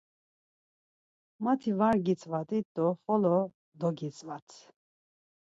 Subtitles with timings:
[1.43, 3.37] Mati var gitzvat̆it do xolo
[3.79, 4.47] dogitzvat.